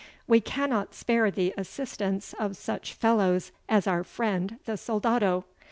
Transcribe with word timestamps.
We 0.25 0.41
cannot 0.41 0.95
spare 0.95 1.29
the 1.29 1.53
assistance 1.59 2.33
of 2.39 2.57
such 2.57 2.95
fellows 2.95 3.51
as 3.69 3.85
our 3.85 4.03
friend 4.03 4.57
the 4.65 4.75
soldado. 4.75 5.45